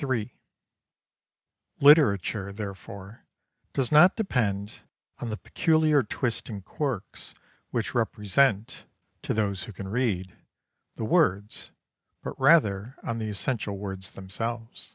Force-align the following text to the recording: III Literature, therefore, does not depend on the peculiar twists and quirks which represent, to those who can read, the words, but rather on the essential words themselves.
III 0.00 0.32
Literature, 1.80 2.52
therefore, 2.52 3.26
does 3.72 3.90
not 3.90 4.14
depend 4.14 4.82
on 5.18 5.28
the 5.28 5.36
peculiar 5.36 6.04
twists 6.04 6.48
and 6.48 6.64
quirks 6.64 7.34
which 7.70 7.92
represent, 7.92 8.86
to 9.22 9.34
those 9.34 9.64
who 9.64 9.72
can 9.72 9.88
read, 9.88 10.36
the 10.94 11.04
words, 11.04 11.72
but 12.22 12.38
rather 12.38 12.94
on 13.02 13.18
the 13.18 13.28
essential 13.28 13.76
words 13.76 14.10
themselves. 14.10 14.94